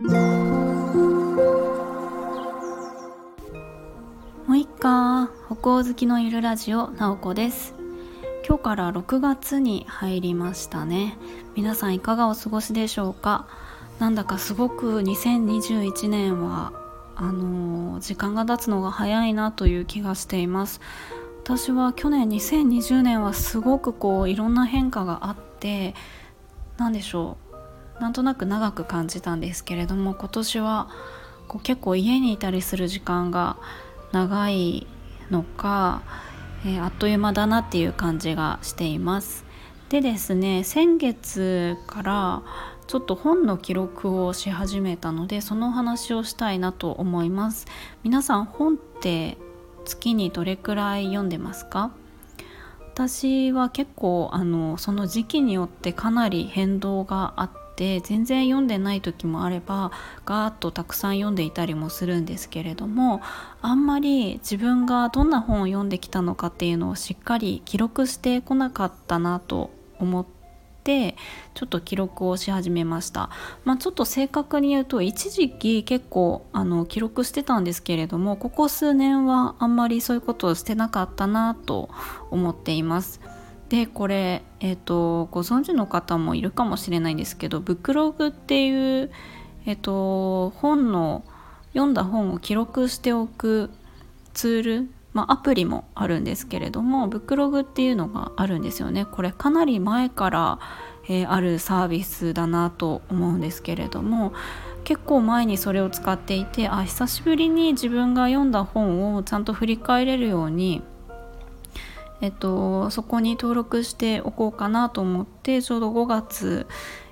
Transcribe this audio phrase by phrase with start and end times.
[0.00, 0.12] も
[4.50, 7.74] ういっか北欧好きのゆるラジオなおこです。
[8.46, 11.18] 今日から6月に入りましたね。
[11.56, 13.48] 皆さんいかがお過ごしでしょうか？
[13.98, 16.72] なんだかすごく2021年は
[17.16, 20.80] あのー、時間が経つのが早いなという気がしています。
[21.42, 25.96] 私は去年2020年はすごくこういろんな変化があって
[26.76, 27.47] 何でしょう？
[28.00, 30.88] なんとなく長く感じたんですけれども今年は
[31.48, 33.56] こう結構家にいたりする時間が
[34.12, 34.86] 長い
[35.30, 36.02] のか、
[36.64, 39.44] えー、あっという間だなっていう感じがしています。
[39.88, 42.42] でですね先月から
[42.86, 47.66] ちょっと本の記録をし始めたのでその話をしたいなと思います。
[48.02, 49.38] 皆さん本って
[49.84, 51.90] 月にどれくらい読んでますか？
[52.94, 59.92] 私は結構あのその時期によってかなり変動があって全然読んでない時もあれば
[60.26, 63.22] ガーッとたくさん読んでいたりもするんですけれども
[63.62, 70.38] あんまり自分がどんな本を読んできたのかっていうのをしっかり記録してこなかったなと思って
[70.88, 71.16] て
[71.52, 73.28] ちょっと記録をし始めました、
[73.66, 81.90] まあ、ちょっと正確に言うと一時期結構あの記録してたんですけれどもここ数年はあんまりそういうことをしてなかったなと
[82.30, 83.20] 思っています。
[83.68, 89.10] でこれ、えーと、ご存知の方もいるかもしれないんですけどブックログっていう、
[89.66, 91.24] えーと本の
[91.74, 93.70] 読んだ本を記録しておく
[94.32, 99.04] ツールまあ、アプリもあるんですけれどもブックログっていうのがあるんですよね。
[99.04, 100.58] これかなり前から、
[101.08, 104.32] えー、あるサービスだなと思うんですけれども
[104.84, 110.82] 結構前にそれを使っていてあ久しぶりに自分が読んだ本をちゃんと振り返れるように
[112.20, 116.66] えっと、そこに登録しておこうかなと思ってちょうど5月、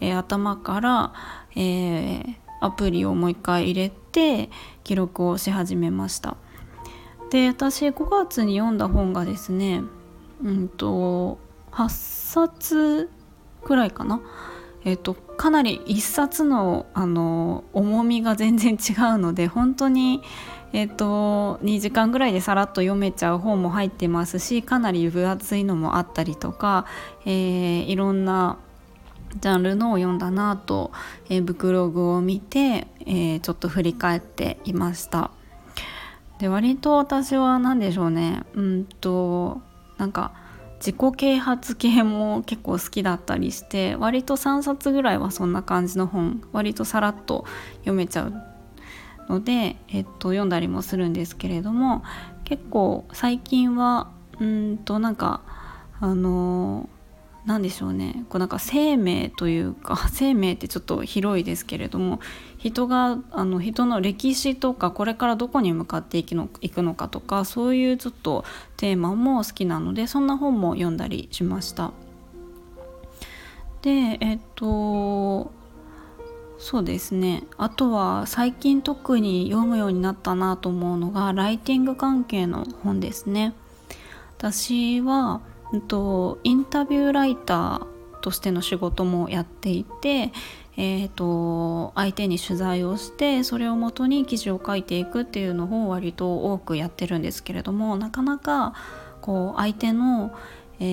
[0.00, 1.12] えー、頭から、
[1.54, 4.50] えー、アプリをもう一回入れて
[4.82, 6.36] 記録をし始めました。
[7.30, 9.82] で私5月に読んだ本がですね
[10.42, 11.38] うんと
[11.72, 13.10] 8冊
[13.64, 14.22] くらいかな
[14.84, 20.22] えっとかなり1冊のあの重みが全然違うので本当に
[20.72, 26.86] えっと2時間ぐらいでさらっと読めちゃう本も入ってますしかなり分厚いのもあったりとか、
[27.24, 28.58] えー、いろんな
[29.40, 30.90] ジャンルのを読んだなと、
[31.28, 35.30] えー、ブクログを見て、えー、ちょっと振り返っていました。
[36.38, 39.60] で割と私は何でしょうねうんと
[39.96, 40.32] なんか
[40.78, 47.44] 自己啓発系も結構好きだったりして割と3冊ぐらいはそんな感じの本割とさらっと
[47.78, 48.32] 読めちゃう
[49.28, 52.02] ので、えっと、読んだりもするんですけれども
[52.44, 55.42] 結構最近はうんとなんか
[56.00, 56.88] あの
[57.44, 62.20] 何でしょうねこうなんか生命というか 生命ってちょっと広いですけれども
[62.58, 68.44] 人があの人の歴史とかこれからどこに向かっていくのいくのかとかそういうちょっと
[68.76, 71.92] テーマも好きなのでそんな本も読んだりしました。
[73.82, 75.52] でえっと
[76.58, 83.54] そうですねあとは最近特に読むようになったなと思うのがライティング関係の本ですね。
[84.36, 85.40] 私は
[85.88, 90.32] とインタビューライターとしての仕事もやっていて、
[90.76, 98.74] えーと、相手に取材をしてそれをもとに記事を書いていくっていうのを割と多くやってるんですけれどもなかなか
[99.20, 100.32] こう相手の、
[100.80, 100.84] え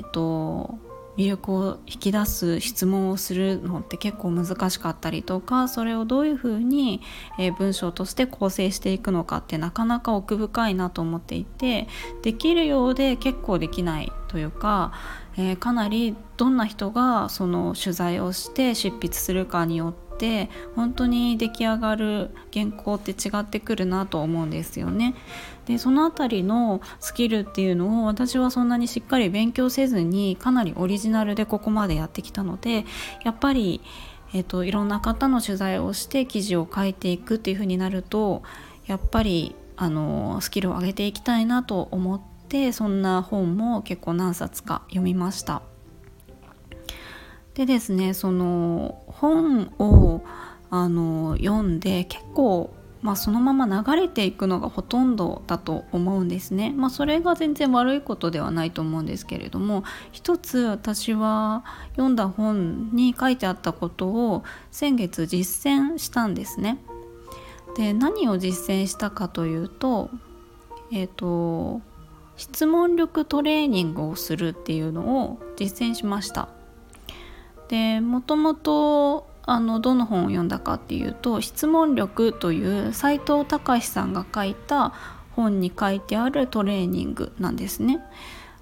[0.00, 0.78] ーと
[1.16, 7.02] 魅力を引き出す質問をするのって結構難しかったりとかそれをどういうふうに、
[7.58, 11.88] 文章として構成していくのかってなかなか奥深いなと思っていて
[12.22, 14.92] できるようで結構できないというか、
[15.36, 25.14] えー、かなりどんな人がその取材をして執筆するかによって本当に出来上がる原稿って違ってくるなと思うんですよね。
[25.70, 32.84] でその辺りのスキルっていうのを私はそんなにしっかり勉強せずにかなりオリジナルでここまでやってきたので
[33.24, 33.80] やっぱり、
[34.34, 38.42] えーと、いろんな方の取材をして記事を書いていくっていう風になると
[38.86, 45.62] やっぱりあのスキルを上げていきたいなと思ってそんな本も結構何冊か読みました。
[47.54, 50.22] でですねその本を
[50.70, 52.72] あの読んで結構、
[53.02, 56.72] まあ、そのまま流れていくのがほとんどだと思うんですね。
[56.76, 66.78] まあ、それが全然悪いことではないと思うんですけれども一つ私は読んだ本に書いてあったことを先月実践したんですね。
[67.76, 70.10] で何を実践したかというと
[70.92, 71.80] えっ、ー、と
[72.36, 76.48] 質問力トレーニングをするっていうのを実践しました。
[77.68, 84.92] でもともとあのどの本を読んだかっていうと「質問力」という斎藤隆さんが書いた
[85.32, 88.00] 本に書いてあるトレーニングなんですね。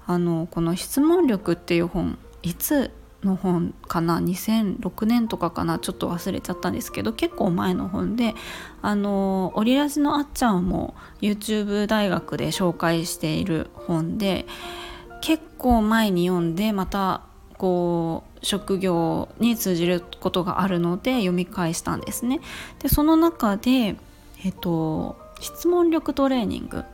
[0.06, 2.90] あのこの「質問力」っていう本いつ
[3.24, 5.78] の本かな？2006年とかかな？
[5.78, 8.34] ちょっと忘れちゃったんですけど結構前の本で
[8.80, 14.46] あのオリラジのあっちゃんも YouTube 大学で紹介している本で
[15.20, 17.22] 結構前に読んでまた
[17.56, 22.40] こう職業に通じることがあるので読み返したんですね。
[22.80, 23.96] でその中で、
[24.44, 26.84] えっと、質問力トレーニング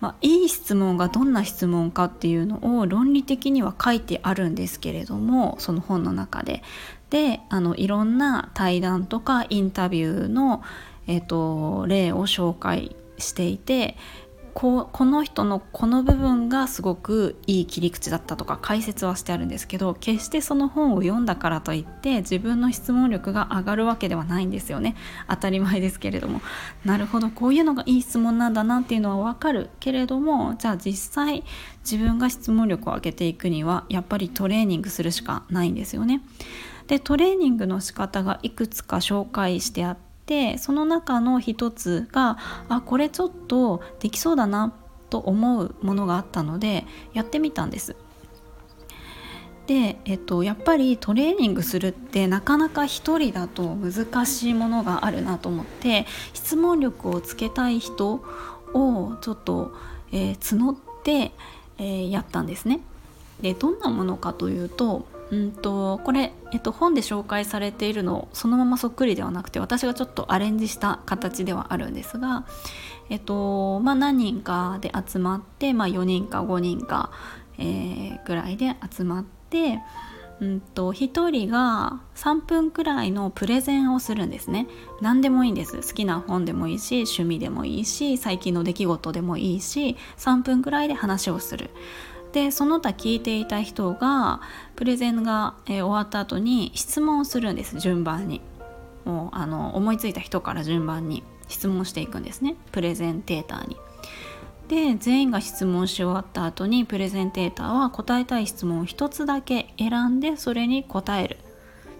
[0.00, 6.62] まあ、いい質問がどんな質問かっていうのを論理的には書いてあるんですけれどもその本の中で。
[7.08, 10.62] であのいろんな対談とかインタビューの、
[11.06, 13.96] えーと例を紹介していて
[14.56, 24.96] ここの人のこの部分がすごくいい切り口だったとか解説はしてあるんですけど決してその本を読んだからといって自分の質問力が上がるわけではないんですよね。
[25.28, 26.40] 当たり前ですけれども。
[26.86, 27.28] なるほど。
[27.28, 31.44] こういうのがいい質問なんだなっていうのは分かるけれどもじゃあ実際
[31.84, 36.22] 自分が質問力を上げていくにはやっぱりトレーニングするしかないんですよね。
[36.86, 42.36] でトレーニングの仕方がいくつか紹介してあってその中の一つが
[42.68, 44.72] あこれちょっとできそうだな
[45.08, 46.84] と思うものがあったので
[47.14, 47.96] やってみたんです。
[49.66, 58.24] で、えっと、やっぱりトレーニングするってなかなか一人だと難しいものがあるなと思って質問力をつけたい人
[58.74, 59.72] をちょっと、
[60.12, 61.32] えー、募って、
[61.78, 62.80] えー、やったんですね。
[63.40, 72.46] でどんなものかというとんとこれ、えっと、本で紹介されているのそのままそっくりではなくて私がちょっとアレンジした形ではあるんですが、
[73.10, 77.10] えっとまあ、何人かで集まって、まあ、4人か5人か、
[77.58, 79.80] えー、ぐらいで集まって、
[80.40, 84.68] うんと、1人が3分くらいのプレゼンをするんですね
[85.00, 91.70] 何でもいいんです好きな本でもいいし趣味でもいいし最近の出来事でもいいし3分くらいで話をする。
[92.36, 94.42] でその他聞いていた人が
[94.74, 98.42] プレゼンが、えー、終わった後に質問するんです順番に
[99.06, 103.78] もうあの思いついた人から順番に質問していくんですねプレゼンテーターに。
[104.68, 111.38] で全員が質問し終わった後にプレゼンテーターは答えたい質問を1つだけ選んでそれに答える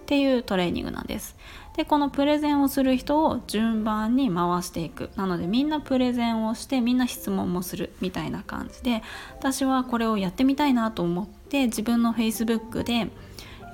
[0.06, 1.34] っていうトレーニングなんです。
[1.76, 5.10] でこのプレゼンをする人を順番に回していく。
[5.16, 9.02] なのでみんなプレゼンをしてみんな質問もするみたいな感じで
[9.36, 13.10] 私はこれをやってみたいなと思って自分の Facebook で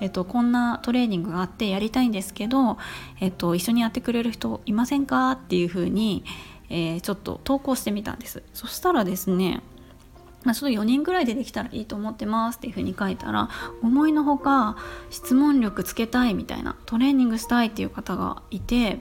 [0.01, 2.77] えっと、こんなトレーニングがあってやりたいんですけど、
[3.21, 5.31] えっと、一緒にやってくれる人いませんか？
[5.31, 6.25] っていうふうに、
[6.69, 8.43] えー、ちょっと投稿してみたんです。
[8.53, 9.61] そしたらですね
[10.43, 13.49] まあ、ちょっと4人ぐらいでできたらいいと思ってますっていうふうに書いたら
[13.81, 14.77] 思いのほか
[15.09, 18.99] 質問力つけたいみたいなトレーニングしたいっていう方がいて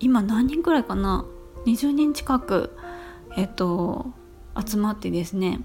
[0.00, 1.24] 今何人ぐらいかな
[1.66, 2.76] 20人近く
[3.36, 4.06] えっと
[4.66, 5.60] 集まってですね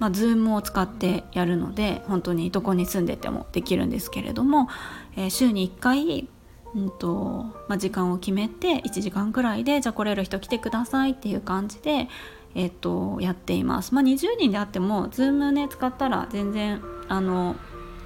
[0.00, 4.68] まあ、Zoom を使ってやるので本当にどこに住んでてもできるんですけれども、
[5.14, 6.28] えー、週に1回、
[6.74, 12.08] うんとまあ、時間を決めて1時間くらいでじゃあ来れる人来てくださいっていう感じで
[12.54, 13.94] えっと、やっています。
[13.94, 17.56] まあ、20人であっても Zoom ね使ったら全然あの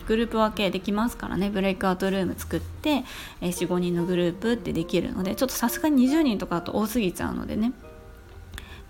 [0.06, 1.50] グループ分けできますからね。
[1.50, 3.05] ブレイクアウトルーム作って、
[3.40, 7.72] えー、45人のグループってできるのでちょっとさすがに20人とかだと多すぎちゃうのでね。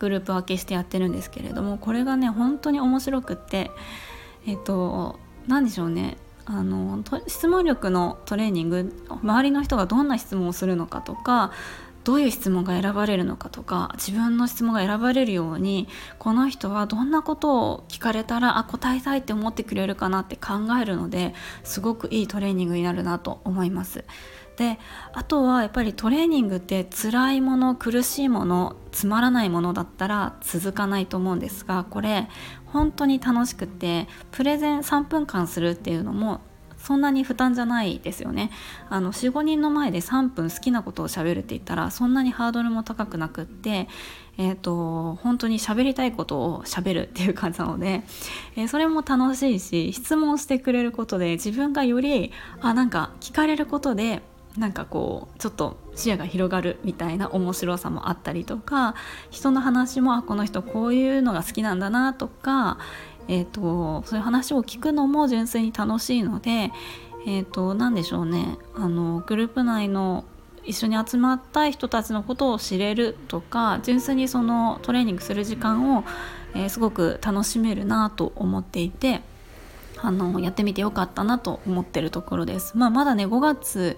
[0.01, 3.71] グループ分けしてやってるんですけれどもこれがね本当に面白くって
[4.45, 6.17] えっ、と何でしょうね。
[6.47, 11.53] あの質問力のトレーニング周りの人がどんな質問をするのかとか
[12.05, 21.35] どういう質問が選ばれるのかとか自分の質問が選ばれるようにこの人はどんなことを聞かれたらあ答えたいって思ってくれるかなって考えるので
[21.65, 24.05] すごくいいトレーニングになるなと思います。
[24.57, 24.79] で
[25.13, 32.29] あとはやっぱりトレーニングって辛いもの苦しいものつまらないものだったら続かないと思うんですがこれ
[32.67, 36.41] 本当に楽しくてプレゼン3分間するっていうのも
[36.79, 38.51] そんなに負担じゃないですよね。
[38.91, 43.89] あの45人の前で3分好きなことをしゃべるって言ったらそんなにハードルも高くなくって
[44.37, 48.03] えーと、本当に喋りたいことをしゃべるっていう感じなので、
[48.57, 54.23] えー、それも楽しいし質問してくれることで自分がよりあなんか聞かれることで
[54.59, 58.95] なんかこうちょっと視野が広がるみたいな面白さもあったりとか
[59.31, 62.79] 人の話もあこの人こういうのが好きなんだなとか、
[63.27, 66.71] えーと、そういう話を聞くのも純粋に楽しいので、
[67.27, 68.59] えーと、何でしょうね。
[68.77, 70.25] あのグループ内の
[70.65, 76.05] 一緒に集まった人たちのことを知れるとか純粋にそのトレーニングする時間を、
[76.55, 79.21] えー、すごく楽しめるなと思っていて
[79.99, 82.77] あのやってみてよかったなと思ってるところです。
[82.77, 83.97] まあ、まだね5月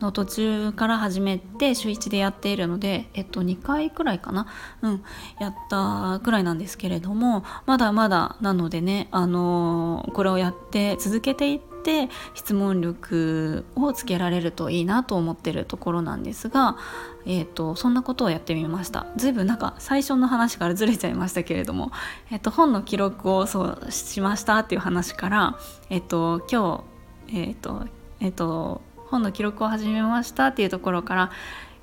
[0.00, 4.46] の途中から始めて週1でやっているので、えっと、2回くらいかな、
[4.82, 5.02] うん、
[5.40, 16.76] やったくらいなんですけれどもまだまだなのでね、あのこれをやって続けていって質問力をつけられるといいなと思ってるところなんですが、
[17.24, 19.06] えーと、そんなことをやってみました。
[19.16, 21.90] 随分なんか最初の話からずれちゃいましたけれども、
[22.30, 26.84] えーと、本の記録をそうしましたっていう話から、えーと、今
[27.30, 27.86] 日、えーと
[28.20, 31.30] えー、と本の記録を始めましたっていうところから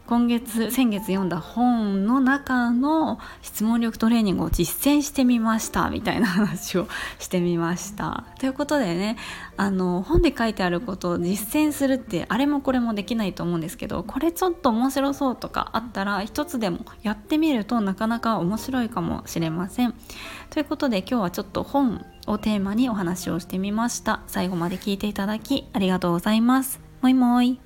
[0.07, 8.25] 今月先月読んだ本の中の質問力トレーニングを実践してみましたみたいな話をしてみました。
[8.39, 9.17] ということでね
[9.57, 19.95] あの本で書いてあることを実践するってあれもこれもできないと思うんですけどこれちょっと面白そうとかあったら一つでもやってみるとなかなか面白いかもしれません。
[20.51, 24.21] ということで今日はちょっと本をテーマにお話をしてみました。
[24.27, 26.79] 最後まで聞いていただきありがとうございます。
[27.01, 27.59] もいもい。